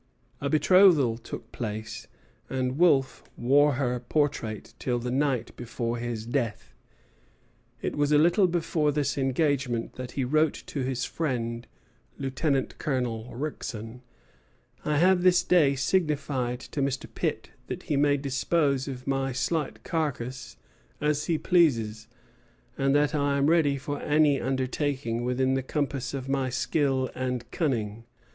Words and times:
A 0.41 0.49
betrothal 0.49 1.15
took 1.19 1.51
place, 1.51 2.07
and 2.49 2.79
Wolfe 2.79 3.23
wore 3.37 3.73
her 3.73 3.99
portrait 3.99 4.73
till 4.79 4.97
the 4.97 5.11
night 5.11 5.55
before 5.55 5.97
his 5.99 6.25
death. 6.25 6.73
It 7.83 7.95
was 7.95 8.11
a 8.11 8.17
little 8.17 8.47
before 8.47 8.91
this 8.91 9.15
engagement 9.15 9.93
that 9.97 10.13
he 10.13 10.23
wrote 10.23 10.55
to 10.65 10.79
his 10.81 11.05
friend 11.05 11.67
Lieutenant 12.17 12.79
Colonel 12.79 13.25
Rickson: 13.35 14.01
"I 14.83 14.97
have 14.97 15.21
this 15.21 15.43
day 15.43 15.75
signified 15.75 16.61
to 16.61 16.81
Mr. 16.81 17.05
Pitt 17.13 17.51
that 17.67 17.83
he 17.83 17.95
may 17.95 18.17
dispose 18.17 18.87
of 18.87 19.05
my 19.05 19.31
slight 19.31 19.83
carcass 19.83 20.57
as 20.99 21.25
he 21.25 21.37
pleases, 21.37 22.07
and 22.75 22.95
that 22.95 23.13
I 23.13 23.37
am 23.37 23.51
ready 23.51 23.77
for 23.77 24.01
any 24.01 24.41
undertaking 24.41 25.23
within 25.23 25.53
the 25.53 25.61
compass 25.61 26.15
of 26.15 26.27
my 26.27 26.49
skill 26.49 27.11
and 27.13 27.51
cunning. 27.51 28.05